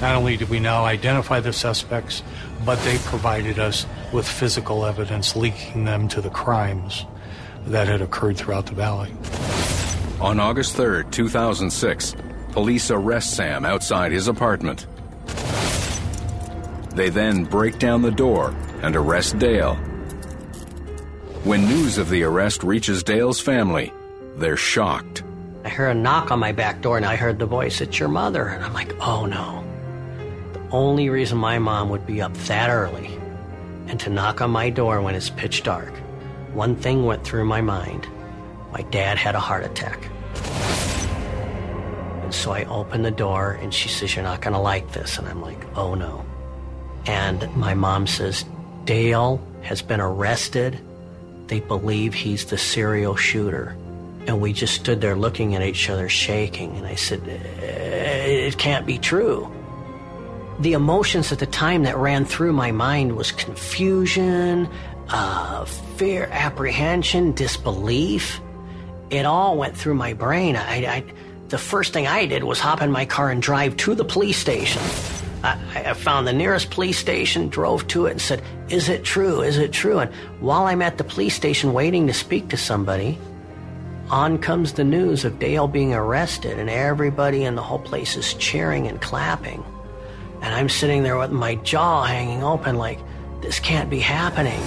[0.00, 2.22] Not only did we now identify the suspects,
[2.64, 7.04] but they provided us with physical evidence linking them to the crimes
[7.66, 9.12] that had occurred throughout the valley.
[10.20, 12.14] On August 3rd, 2006,
[12.52, 14.86] police arrest Sam outside his apartment.
[16.94, 19.74] They then break down the door and arrest Dale.
[21.44, 23.92] When news of the arrest reaches Dale's family,
[24.36, 25.24] they're shocked.
[25.64, 28.08] I hear a knock on my back door and I heard the voice, It's your
[28.08, 28.46] mother.
[28.46, 29.67] And I'm like, Oh no
[30.70, 33.18] only reason my mom would be up that early
[33.86, 35.92] and to knock on my door when it's pitch dark,
[36.52, 38.06] one thing went through my mind.
[38.72, 40.08] My dad had a heart attack.
[42.22, 45.18] And so I open the door and she says, You're not going to like this.
[45.18, 46.24] And I'm like, Oh no.
[47.06, 48.44] And my mom says,
[48.84, 50.78] Dale has been arrested.
[51.46, 53.74] They believe he's the serial shooter.
[54.26, 56.76] And we just stood there looking at each other, shaking.
[56.76, 59.50] And I said, It can't be true.
[60.60, 64.68] The emotions at the time that ran through my mind was confusion,
[65.08, 68.40] uh, fear, apprehension, disbelief.
[69.10, 70.56] It all went through my brain.
[70.56, 71.04] I, I,
[71.48, 74.36] the first thing I did was hop in my car and drive to the police
[74.36, 74.82] station.
[75.44, 79.42] I, I, found the nearest police station, drove to it, and said, Is it true?
[79.42, 80.00] Is it true?
[80.00, 83.16] And while I'm at the police station waiting to speak to somebody,
[84.10, 88.34] on comes the news of Dale being arrested, and everybody in the whole place is
[88.34, 89.64] cheering and clapping.
[90.42, 92.98] And I'm sitting there with my jaw hanging open, like,
[93.42, 94.60] this can't be happening.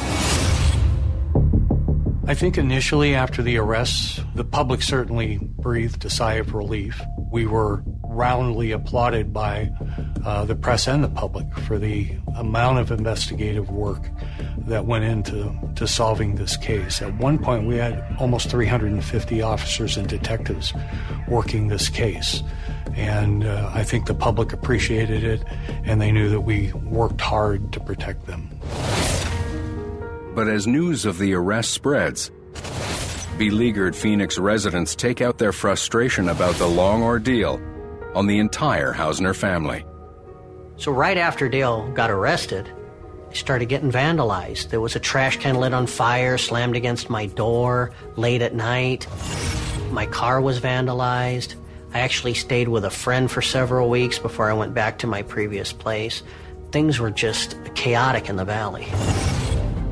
[2.28, 7.02] I think initially after the arrests, the public certainly breathed a sigh of relief.
[7.32, 9.72] We were roundly applauded by
[10.26, 14.10] uh, the press and the public for the amount of investigative work
[14.68, 17.02] that went into to solving this case.
[17.02, 20.74] At one point, we had almost 350 officers and detectives
[21.28, 22.44] working this case.
[22.96, 25.44] And uh, I think the public appreciated it,
[25.84, 28.50] and they knew that we worked hard to protect them.
[30.36, 32.32] But as news of the arrest spreads,
[33.38, 37.60] beleaguered Phoenix residents take out their frustration about the long ordeal
[38.16, 39.86] on the entire Hausner family.
[40.78, 42.72] So, right after Dale got arrested,
[43.30, 44.70] I started getting vandalized.
[44.70, 49.08] There was a trash can lit on fire, slammed against my door late at night.
[49.92, 51.56] My car was vandalized.
[51.94, 55.24] I actually stayed with a friend for several weeks before I went back to my
[55.24, 56.24] previous place.
[56.72, 58.88] Things were just chaotic in the valley.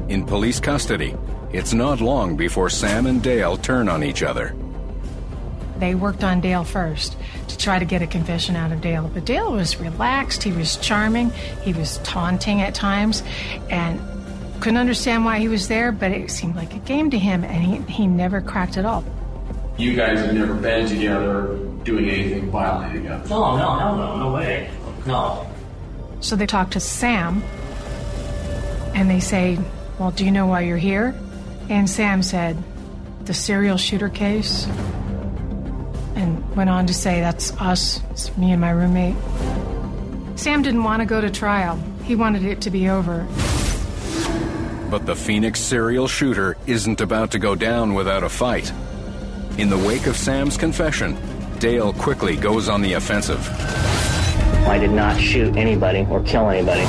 [0.07, 1.15] In police custody,
[1.51, 4.55] it's not long before Sam and Dale turn on each other.
[5.77, 9.09] They worked on Dale first to try to get a confession out of Dale.
[9.13, 11.31] But Dale was relaxed, he was charming,
[11.63, 13.23] he was taunting at times,
[13.69, 13.99] and
[14.61, 17.63] couldn't understand why he was there, but it seemed like a game to him, and
[17.63, 19.03] he, he never cracked it up.
[19.79, 23.25] You guys have never been together doing anything violent together?
[23.29, 24.69] No, no, no, no, no way.
[25.05, 25.49] No.
[26.19, 27.41] So they talk to Sam,
[28.93, 29.57] and they say,
[29.97, 31.17] well, do you know why you're here?
[31.69, 32.57] And Sam said,
[33.23, 34.65] The serial shooter case.
[36.15, 38.01] And went on to say, That's us.
[38.09, 39.15] It's me and my roommate.
[40.37, 43.25] Sam didn't want to go to trial, he wanted it to be over.
[44.89, 48.73] But the Phoenix serial shooter isn't about to go down without a fight.
[49.59, 51.17] In the wake of Sam's confession,
[51.59, 53.45] Dale quickly goes on the offensive.
[54.65, 56.83] I did not shoot anybody or kill anybody.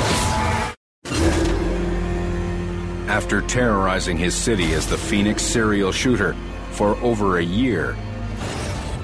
[3.09, 6.33] After terrorizing his city as the Phoenix serial shooter
[6.71, 7.97] for over a year,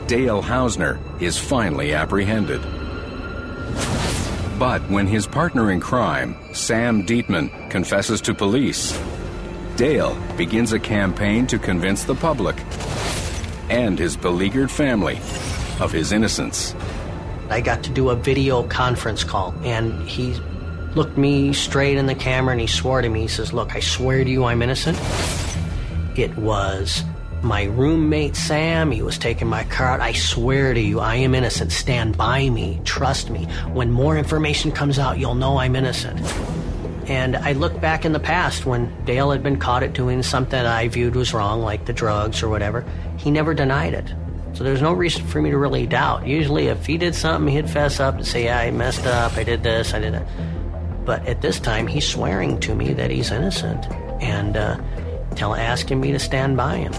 [0.07, 2.61] Dale Hausner is finally apprehended.
[4.57, 8.97] But when his partner in crime, Sam Dieteman, confesses to police,
[9.75, 12.55] Dale begins a campaign to convince the public
[13.69, 15.17] and his beleaguered family
[15.79, 16.73] of his innocence.
[17.49, 20.35] I got to do a video conference call, and he
[20.95, 23.21] looked me straight in the camera and he swore to me.
[23.21, 24.99] He says, Look, I swear to you I'm innocent.
[26.17, 27.03] It was
[27.43, 28.91] my roommate Sam.
[28.91, 30.01] He was taking my car.
[30.01, 31.71] I swear to you, I am innocent.
[31.71, 32.81] Stand by me.
[32.83, 33.45] Trust me.
[33.73, 36.19] When more information comes out, you'll know I'm innocent.
[37.07, 40.59] And I look back in the past when Dale had been caught at doing something
[40.59, 42.83] I viewed was wrong, like the drugs or whatever.
[43.17, 44.13] He never denied it.
[44.53, 46.25] So there's no reason for me to really doubt.
[46.25, 49.37] Usually, if he did something, he'd fess up and say, Yeah, I messed up.
[49.37, 49.93] I did this.
[49.93, 50.27] I did that.
[51.05, 53.85] But at this time, he's swearing to me that he's innocent
[54.21, 54.77] and uh,
[55.35, 56.93] tell, asking me to stand by him.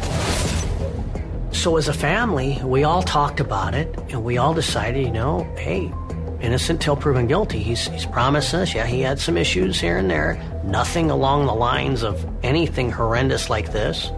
[1.52, 5.42] So as a family, we all talked about it and we all decided, you know,
[5.58, 5.92] hey,
[6.40, 7.58] innocent till proven guilty.
[7.58, 11.54] He's, he's promised us, yeah, he had some issues here and there, nothing along the
[11.54, 14.10] lines of anything horrendous like this.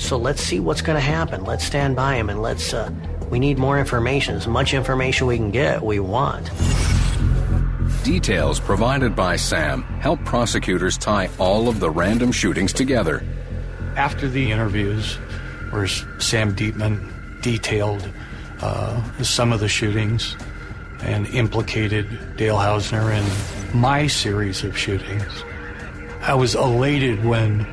[0.00, 1.44] So let's see what's going to happen.
[1.44, 2.90] Let's stand by him and let's, uh,
[3.28, 4.34] we need more information.
[4.34, 6.50] As much information we can get, we want.
[8.02, 13.22] Details provided by Sam help prosecutors tie all of the random shootings together.
[13.94, 15.16] After the interviews,
[15.70, 18.10] where Sam Dieteman detailed
[18.62, 20.34] uh, some of the shootings
[21.02, 25.44] and implicated Dale Hausner in my series of shootings,
[26.22, 27.66] I was elated when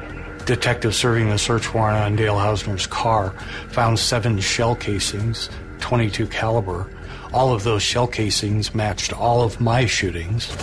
[0.48, 3.32] detectives serving the search warrant on Dale Hausner's car
[3.70, 6.90] found seven shell casings, 22 caliber,
[7.34, 10.56] all of those shell casings matched all of my shootings.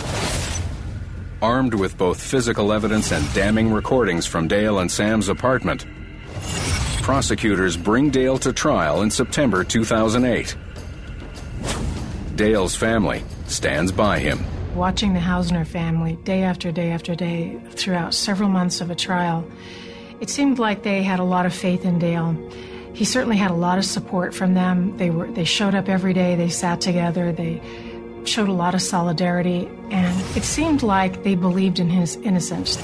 [1.41, 5.85] Armed with both physical evidence and damning recordings from Dale and Sam's apartment,
[7.03, 10.55] prosecutors bring Dale to trial in September 2008.
[12.35, 14.43] Dale's family stands by him.
[14.75, 19.49] Watching the Hausner family day after day after day throughout several months of a trial,
[20.19, 22.35] it seemed like they had a lot of faith in Dale.
[22.93, 24.97] He certainly had a lot of support from them.
[24.97, 27.61] They were they showed up every day, they sat together, they
[28.25, 32.75] showed a lot of solidarity, and it seemed like they believed in his innocence.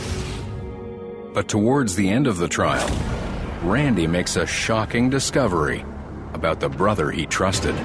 [1.34, 2.90] But towards the end of the trial,
[3.64, 5.84] Randy makes a shocking discovery
[6.34, 7.76] about the brother he trusted.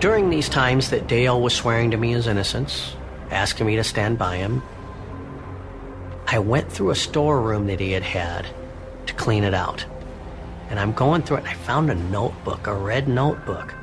[0.00, 2.94] During these times that Dale was swearing to me his innocence,
[3.30, 4.62] asking me to stand by him,
[6.26, 8.46] I went through a storeroom that he had had
[9.06, 9.84] to clean it out.
[10.68, 13.74] And I'm going through it and I found a notebook, a red notebook,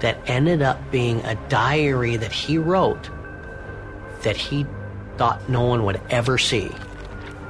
[0.00, 3.08] that ended up being a diary that he wrote
[4.22, 4.66] that he
[5.16, 6.70] thought no one would ever see.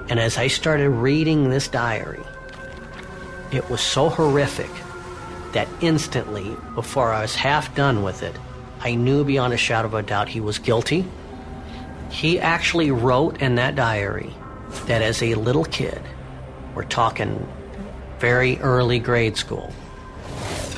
[0.08, 2.22] And as I started reading this diary,
[3.52, 4.70] it was so horrific
[5.52, 8.36] that instantly, before I was half done with it,
[8.80, 11.06] I knew beyond a shadow of a doubt he was guilty.
[12.14, 14.32] He actually wrote in that diary
[14.86, 16.00] that as a little kid,
[16.72, 17.44] we're talking
[18.20, 19.72] very early grade school,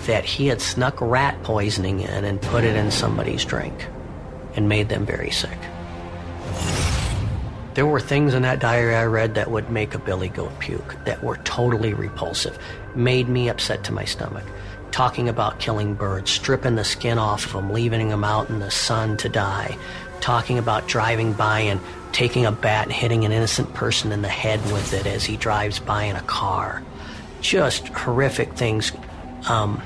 [0.07, 3.87] that he had snuck rat poisoning in and put it in somebody's drink
[4.55, 5.59] and made them very sick.
[7.75, 10.97] There were things in that diary I read that would make a billy goat puke,
[11.05, 12.59] that were totally repulsive,
[12.95, 14.45] made me upset to my stomach.
[14.91, 18.71] Talking about killing birds, stripping the skin off of them, leaving them out in the
[18.71, 19.77] sun to die.
[20.21, 21.81] Talking about driving by and
[22.13, 25.37] taking a bat and hitting an innocent person in the head with it as he
[25.37, 26.83] drives by in a car.
[27.41, 28.93] Just horrific things.
[29.49, 29.79] Um,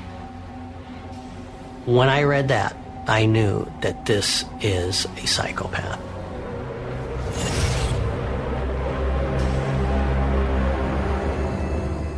[1.84, 2.76] when I read that,
[3.06, 6.00] I knew that this is a psychopath.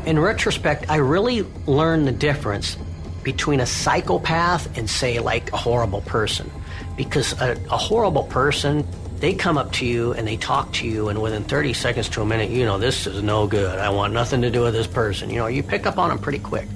[0.06, 2.76] in retrospect, I really learned the difference
[3.22, 6.50] between a psychopath and, say, like a horrible person.
[6.96, 8.86] Because a, a, horrible person,
[9.16, 12.22] they come up to you and they talk to you, and within 30 seconds to
[12.22, 13.78] a minute, you know, this is no good.
[13.78, 15.30] I want nothing to do with this person.
[15.30, 16.68] You know, you pick up on them pretty quick.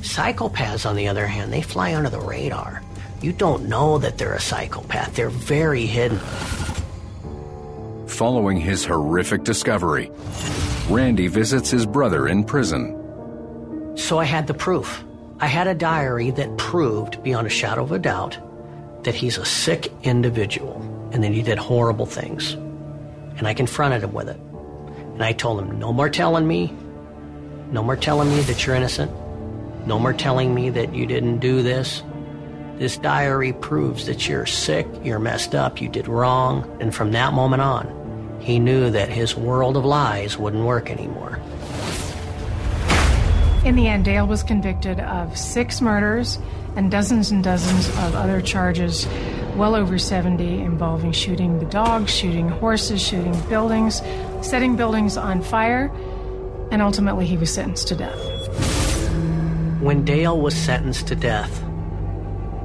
[0.00, 2.82] Psychopaths, on the other hand, they fly under the radar.
[3.20, 6.18] You don't know that they're a psychopath, they're very hidden.
[8.06, 10.10] Following his horrific discovery,
[10.88, 12.94] Randy visits his brother in prison.
[13.96, 15.04] So I had the proof.
[15.40, 18.38] I had a diary that proved, beyond a shadow of a doubt,
[19.02, 20.80] that he's a sick individual
[21.12, 22.54] and that he did horrible things.
[23.38, 24.38] And I confronted him with it.
[25.14, 26.72] And I told him, no more telling me,
[27.70, 29.10] no more telling me that you're innocent,
[29.86, 32.02] no more telling me that you didn't do this.
[32.76, 36.78] This diary proves that you're sick, you're messed up, you did wrong.
[36.80, 41.40] And from that moment on, he knew that his world of lies wouldn't work anymore.
[43.64, 46.38] In the end, Dale was convicted of six murders
[46.78, 49.08] and dozens and dozens of other charges,
[49.56, 54.00] well over 70, involving shooting the dogs, shooting horses, shooting buildings,
[54.42, 55.90] setting buildings on fire,
[56.70, 58.20] and ultimately he was sentenced to death.
[59.80, 61.64] When Dale was sentenced to death,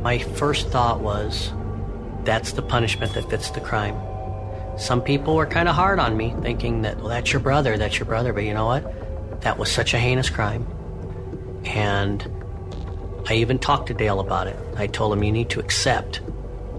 [0.03, 1.51] my first thought was
[2.24, 3.99] that's the punishment that fits the crime.
[4.78, 7.97] Some people were kind of hard on me, thinking that, well, that's your brother, that's
[7.97, 8.32] your brother.
[8.32, 9.41] But you know what?
[9.41, 10.68] That was such a heinous crime.
[11.66, 12.22] And
[13.28, 14.57] I even talked to Dale about it.
[14.76, 16.21] I told him, you need to accept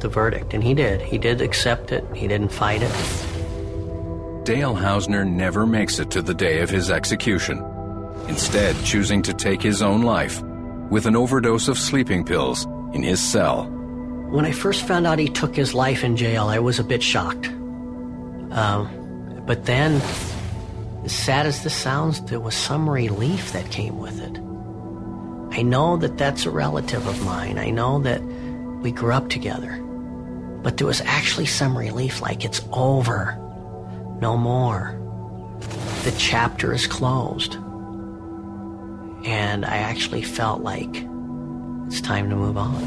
[0.00, 0.52] the verdict.
[0.52, 1.00] And he did.
[1.00, 2.92] He did accept it, he didn't fight it.
[4.44, 7.64] Dale Hausner never makes it to the day of his execution,
[8.28, 10.42] instead, choosing to take his own life
[10.90, 13.64] with an overdose of sleeping pills in his cell.
[14.28, 17.02] When I first found out he took his life in jail, I was a bit
[17.02, 17.46] shocked.
[18.50, 20.02] Um, but then,
[21.04, 24.43] as sad as this sounds, there was some relief that came with it.
[25.54, 27.58] I know that that's a relative of mine.
[27.58, 28.20] I know that
[28.82, 29.80] we grew up together.
[30.64, 33.38] But there was actually some relief, like it's over.
[34.20, 34.98] No more.
[36.02, 37.54] The chapter is closed.
[39.24, 41.06] And I actually felt like
[41.86, 42.84] it's time to move on.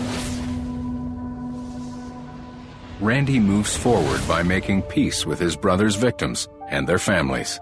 [2.99, 7.61] Randy moves forward by making peace with his brother's victims and their families.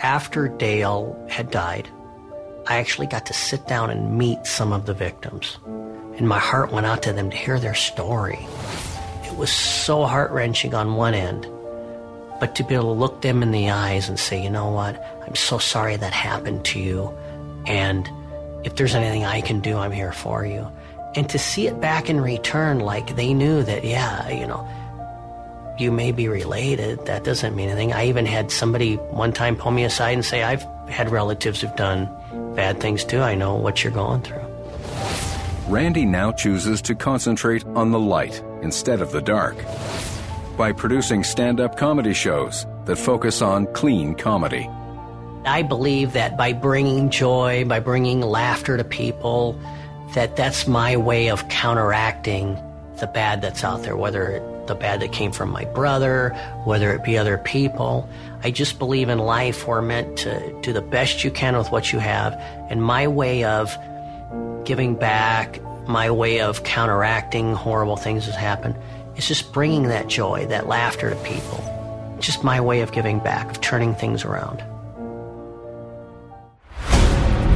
[0.00, 1.88] After Dale had died,
[2.70, 5.58] I actually got to sit down and meet some of the victims.
[6.16, 8.38] And my heart went out to them to hear their story.
[9.24, 11.46] It was so heart wrenching on one end,
[12.40, 14.96] but to be able to look them in the eyes and say, you know what,
[15.26, 17.12] I'm so sorry that happened to you.
[17.66, 18.08] And
[18.64, 20.70] if there's anything I can do, I'm here for you
[21.14, 24.66] and to see it back in return like they knew that yeah you know
[25.78, 29.72] you may be related that doesn't mean anything i even had somebody one time pull
[29.72, 32.08] me aside and say i've had relatives who've done
[32.54, 34.44] bad things too i know what you're going through
[35.68, 39.56] Randy now chooses to concentrate on the light instead of the dark
[40.56, 44.68] by producing stand up comedy shows that focus on clean comedy.
[45.46, 49.58] I believe that by bringing joy, by bringing laughter to people,
[50.14, 52.58] that that's my way of counteracting
[52.96, 56.30] the bad that's out there, whether it, the bad that came from my brother,
[56.64, 58.08] whether it be other people.
[58.42, 61.92] I just believe in life we're meant to do the best you can with what
[61.92, 62.32] you have.
[62.70, 63.76] And my way of
[64.64, 68.76] giving back, my way of counteracting horrible things that happen,
[69.16, 72.16] is just bringing that joy, that laughter to people.
[72.20, 74.62] Just my way of giving back, of turning things around.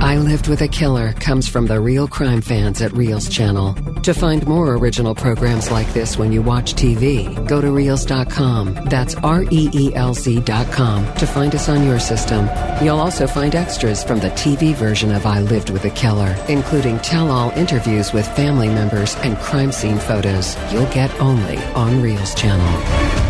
[0.04, 3.72] I Lived with a Killer comes from the real crime fans at Reelz Channel.
[4.02, 8.74] To find more original programs like this when you watch TV, go to Reelz.com.
[8.90, 12.50] That's R E E L Z.com to find us on your system.
[12.84, 16.98] You'll also find extras from the TV version of I Lived with a Killer, including
[16.98, 22.36] tell all interviews with family members and crime scene photos you'll get only on Reelz
[22.36, 23.23] Channel.